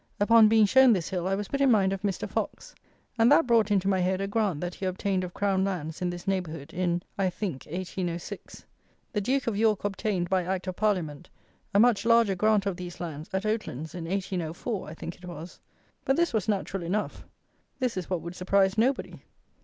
Upon 0.19 0.47
being 0.47 0.65
shown 0.65 0.93
this 0.93 1.09
hill 1.09 1.27
I 1.27 1.35
was 1.35 1.47
put 1.49 1.61
in 1.61 1.69
mind 1.69 1.93
of 1.93 2.01
Mr. 2.01 2.27
Fox; 2.27 2.73
and 3.19 3.31
that 3.31 3.45
brought 3.45 3.69
into 3.69 3.87
my 3.87 3.99
head 3.99 4.19
a 4.19 4.25
grant 4.27 4.59
that 4.61 4.73
he 4.73 4.85
obtained 4.87 5.23
of 5.23 5.35
Crown 5.35 5.63
lands 5.63 6.01
in 6.01 6.09
this 6.09 6.27
neighbourhood, 6.27 6.73
in, 6.73 7.03
I 7.19 7.29
think, 7.29 7.67
1806. 7.67 8.65
The 9.13 9.21
Duke 9.21 9.45
of 9.45 9.55
York 9.55 9.83
obtained, 9.85 10.27
by 10.27 10.43
Act 10.43 10.65
of 10.65 10.75
Parliament, 10.75 11.29
a 11.71 11.79
much 11.79 12.03
larger 12.03 12.33
grant 12.33 12.65
of 12.65 12.77
these 12.77 12.99
lands, 12.99 13.29
at 13.31 13.45
Oatlands, 13.45 13.93
in 13.93 14.05
1804, 14.05 14.89
I 14.89 14.95
think 14.95 15.17
it 15.17 15.25
was. 15.25 15.59
But 16.03 16.15
this 16.15 16.33
was 16.33 16.47
natural 16.47 16.81
enough; 16.81 17.23
this 17.77 17.95
is 17.95 18.09
what 18.09 18.21
would 18.23 18.33
surprise 18.33 18.79
nobody. 18.79 19.19